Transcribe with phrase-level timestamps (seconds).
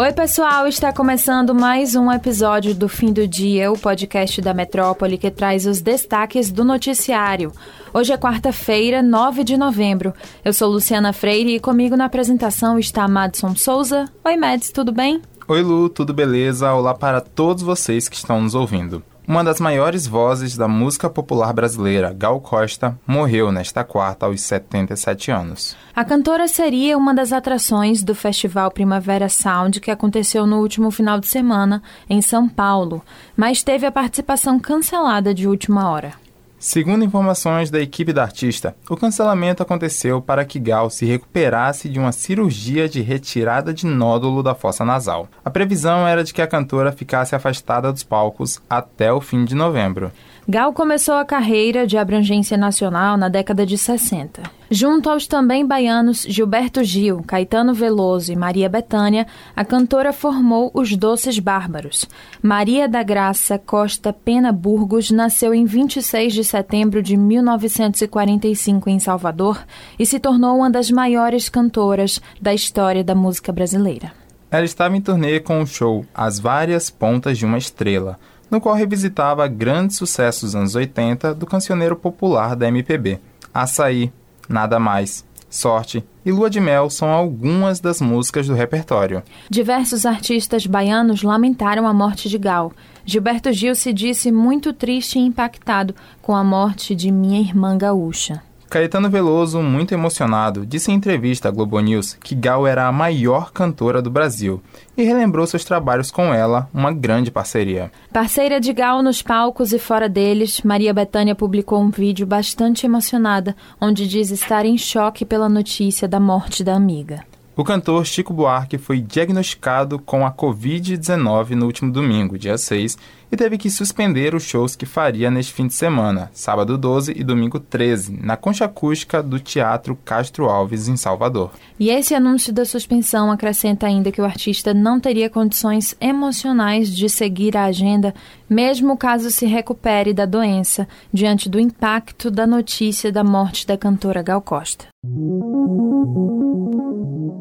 [0.00, 5.18] Oi, pessoal, está começando mais um episódio do Fim do Dia, o podcast da Metrópole
[5.18, 7.52] que traz os destaques do noticiário.
[7.92, 10.14] Hoje é quarta-feira, 9 de novembro.
[10.42, 14.06] Eu sou Luciana Freire e comigo na apresentação está Madson Souza.
[14.24, 15.20] Oi, Mads, tudo bem?
[15.46, 16.72] Oi, Lu, tudo beleza?
[16.72, 19.02] Olá para todos vocês que estão nos ouvindo.
[19.30, 25.30] Uma das maiores vozes da música popular brasileira, Gal Costa, morreu nesta quarta aos 77
[25.30, 25.76] anos.
[25.94, 31.20] A cantora seria uma das atrações do Festival Primavera Sound que aconteceu no último final
[31.20, 33.04] de semana em São Paulo,
[33.36, 36.14] mas teve a participação cancelada de última hora.
[36.62, 41.98] Segundo informações da equipe da artista, o cancelamento aconteceu para que Gal se recuperasse de
[41.98, 45.26] uma cirurgia de retirada de nódulo da fossa nasal.
[45.42, 49.54] A previsão era de que a cantora ficasse afastada dos palcos até o fim de
[49.54, 50.12] novembro.
[50.46, 54.59] Gal começou a carreira de abrangência nacional na década de 60.
[54.72, 60.96] Junto aos também baianos Gilberto Gil, Caetano Veloso e Maria Bethânia, a cantora formou os
[60.96, 62.06] Doces Bárbaros.
[62.40, 69.60] Maria da Graça Costa Pena Burgos nasceu em 26 de setembro de 1945 em Salvador
[69.98, 74.12] e se tornou uma das maiores cantoras da história da música brasileira.
[74.52, 78.76] Ela estava em turnê com o show As Várias Pontas de uma Estrela, no qual
[78.76, 83.18] revisitava grandes sucessos dos anos 80 do cancioneiro popular da MPB.
[83.52, 84.12] Açaí,
[84.50, 89.22] Nada Mais, Sorte e Lua de Mel são algumas das músicas do repertório.
[89.48, 92.72] Diversos artistas baianos lamentaram a morte de Gal.
[93.04, 98.42] Gilberto Gil se disse muito triste e impactado com a morte de minha irmã gaúcha.
[98.70, 103.50] Caetano Veloso, muito emocionado, disse em entrevista à Globo News que Gal era a maior
[103.50, 104.62] cantora do Brasil
[104.96, 107.90] e relembrou seus trabalhos com ela, uma grande parceria.
[108.12, 113.56] Parceira de Gal nos palcos e fora deles, Maria Bethânia publicou um vídeo bastante emocionada,
[113.80, 117.24] onde diz estar em choque pela notícia da morte da amiga.
[117.60, 122.96] O cantor Chico Buarque foi diagnosticado com a Covid-19 no último domingo, dia 6,
[123.30, 127.22] e teve que suspender os shows que faria neste fim de semana, sábado 12 e
[127.22, 131.50] domingo 13, na concha acústica do Teatro Castro Alves, em Salvador.
[131.78, 137.10] E esse anúncio da suspensão acrescenta ainda que o artista não teria condições emocionais de
[137.10, 138.14] seguir a agenda,
[138.48, 144.22] mesmo caso se recupere da doença, diante do impacto da notícia da morte da cantora
[144.22, 144.86] Gal Costa.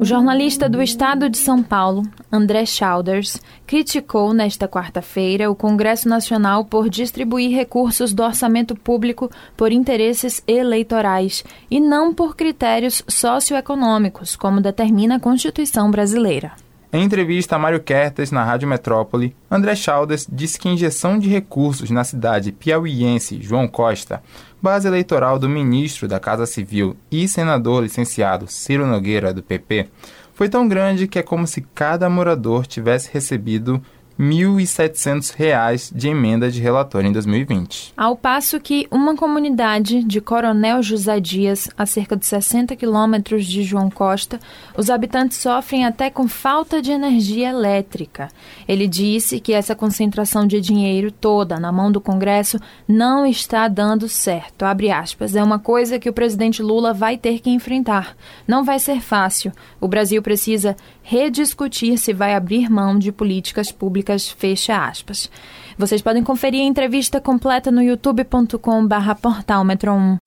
[0.01, 6.63] O jornalista do Estado de São Paulo, André Schauders, criticou nesta quarta-feira o Congresso Nacional
[6.63, 14.61] por distribuir recursos do orçamento público por interesses eleitorais e não por critérios socioeconômicos, como
[14.61, 16.53] determina a Constituição brasileira.
[16.91, 21.29] Em entrevista a Mário Kertes na Rádio Metrópole, André Chaldes disse que a injeção de
[21.29, 24.23] recursos na cidade piauiense João Costa,
[24.59, 29.88] base eleitoral do ministro da Casa Civil e senador licenciado Ciro Nogueira, do PP,
[30.33, 33.79] foi tão grande que é como se cada morador tivesse recebido
[34.19, 37.94] R$ 1.700 de emenda de relator em 2020.
[37.96, 43.63] Ao passo que uma comunidade de Coronel José Dias, a cerca de 60 quilômetros de
[43.63, 44.38] João Costa,
[44.75, 48.28] os habitantes sofrem até com falta de energia elétrica.
[48.68, 54.09] Ele disse que essa concentração de dinheiro toda na mão do Congresso não está dando
[54.09, 54.63] certo.
[54.63, 58.18] Abre aspas, é uma coisa que o presidente Lula vai ter que enfrentar.
[58.46, 59.53] Não vai ser fácil.
[59.80, 65.29] O Brasil precisa rediscutir se vai abrir mão de políticas públicas fecha aspas.
[65.77, 70.17] Vocês podem conferir a entrevista completa no youtube.com barra portal Metro 1.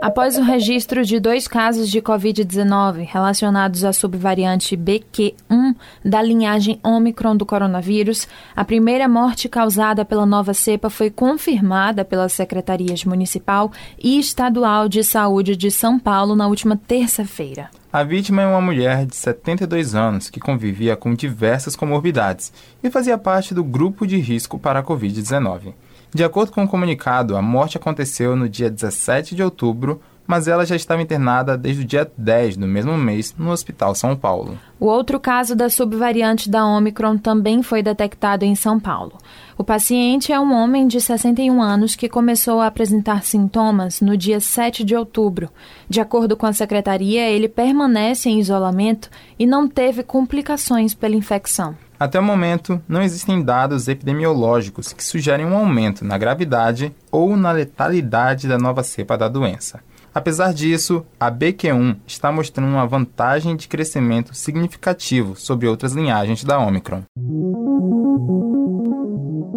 [0.00, 7.36] Após o registro de dois casos de Covid-19 relacionados à subvariante BQ1 da linhagem Omicron
[7.36, 8.26] do coronavírus,
[8.56, 13.70] a primeira morte causada pela nova cepa foi confirmada pelas secretarias municipal
[14.02, 17.68] e estadual de saúde de São Paulo na última terça-feira.
[17.92, 22.52] A vítima é uma mulher de 72 anos que convivia com diversas comorbidades
[22.84, 25.74] e fazia parte do grupo de risco para a Covid-19.
[26.14, 30.64] De acordo com o comunicado, a morte aconteceu no dia 17 de outubro mas ela
[30.64, 34.56] já estava internada desde o dia 10 do mesmo mês no Hospital São Paulo.
[34.78, 39.18] O outro caso da subvariante da Omicron também foi detectado em São Paulo.
[39.58, 44.38] O paciente é um homem de 61 anos que começou a apresentar sintomas no dia
[44.38, 45.50] 7 de outubro.
[45.88, 51.74] De acordo com a secretaria, ele permanece em isolamento e não teve complicações pela infecção.
[51.98, 57.50] Até o momento, não existem dados epidemiológicos que sugerem um aumento na gravidade ou na
[57.50, 59.80] letalidade da nova cepa da doença.
[60.14, 66.58] Apesar disso, a BQ1 está mostrando uma vantagem de crescimento significativo sobre outras linhagens da
[66.58, 67.02] Omicron.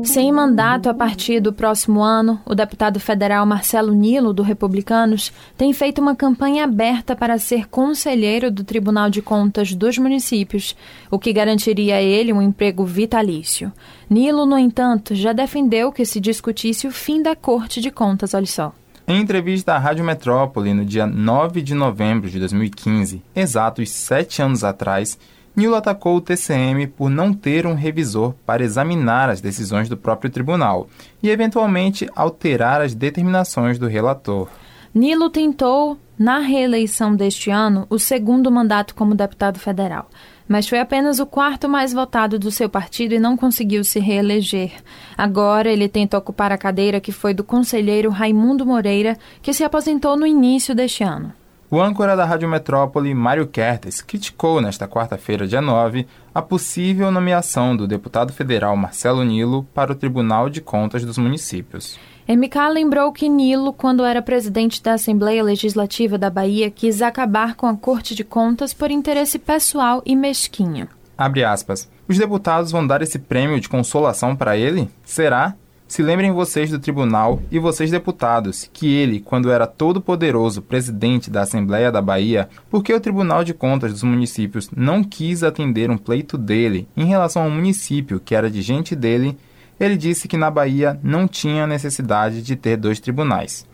[0.04, 5.72] Sem mandato a partir do próximo ano, o deputado federal Marcelo Nilo, do Republicanos, tem
[5.72, 10.76] feito uma campanha aberta para ser conselheiro do Tribunal de Contas dos municípios,
[11.10, 13.72] o que garantiria a ele um emprego vitalício.
[14.10, 18.46] Nilo, no entanto, já defendeu que se discutisse o fim da Corte de Contas, olha
[18.46, 18.74] só.
[19.06, 24.64] Em entrevista à Rádio Metrópole no dia 9 de novembro de 2015, exatos sete anos
[24.64, 25.20] atrás,
[25.54, 30.32] Nilo atacou o TCM por não ter um revisor para examinar as decisões do próprio
[30.32, 30.88] tribunal
[31.22, 34.48] e, eventualmente, alterar as determinações do relator.
[34.96, 40.08] Nilo tentou, na reeleição deste ano, o segundo mandato como deputado federal,
[40.48, 44.72] mas foi apenas o quarto mais votado do seu partido e não conseguiu se reeleger.
[45.18, 50.18] Agora ele tenta ocupar a cadeira que foi do conselheiro Raimundo Moreira, que se aposentou
[50.18, 51.34] no início deste ano.
[51.74, 57.76] O âncora da Rádio Metrópole, Mário Kertes, criticou nesta quarta-feira, dia 9, a possível nomeação
[57.76, 61.98] do deputado federal Marcelo Nilo para o Tribunal de Contas dos Municípios.
[62.28, 67.68] MK lembrou que Nilo, quando era presidente da Assembleia Legislativa da Bahia, quis acabar com
[67.68, 70.88] a Corte de Contas por interesse pessoal e mesquinho.
[71.18, 71.90] Abre aspas.
[72.08, 74.90] Os deputados vão dar esse prêmio de consolação para ele?
[75.04, 75.56] Será?
[75.86, 81.42] Se lembrem vocês do tribunal e vocês deputados que ele, quando era todo-poderoso presidente da
[81.42, 86.38] Assembleia da Bahia, porque o Tribunal de Contas dos municípios não quis atender um pleito
[86.38, 89.38] dele em relação ao município que era de gente dele,
[89.84, 93.68] ele disse que na Bahia não tinha necessidade de ter dois tribunais.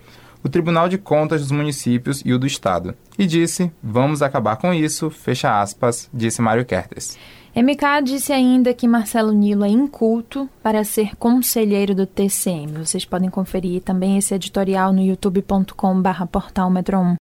[0.43, 2.95] O Tribunal de Contas dos Municípios e o do Estado.
[3.17, 7.17] E disse: vamos acabar com isso, fecha aspas, disse Mário Kertes.
[7.55, 12.85] MK disse ainda que Marcelo Nilo é inculto para ser conselheiro do TCM.
[12.85, 17.15] Vocês podem conferir também esse editorial no youtube.com/barra portal Metro 1.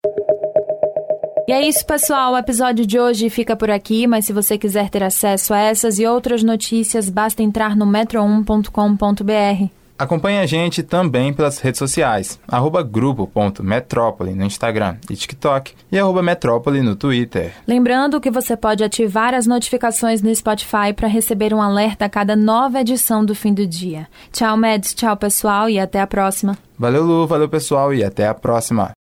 [1.47, 2.33] E é isso, pessoal.
[2.33, 6.00] O episódio de hoje fica por aqui, mas se você quiser ter acesso a essas
[6.00, 9.69] e outras notícias, basta entrar no metro1.com.br.
[9.97, 16.21] Acompanhe a gente também pelas redes sociais, arroba grupo.metrópole no Instagram e TikTok e arroba
[16.21, 17.53] metrópole no Twitter.
[17.65, 22.36] Lembrando que você pode ativar as notificações no Spotify para receber um alerta a cada
[22.36, 24.07] nova edição do fim do dia.
[24.33, 26.57] Tchau, Meds, tchau, pessoal, e até a próxima.
[26.77, 28.94] Valeu, Lu, valeu, pessoal, e até a próxima.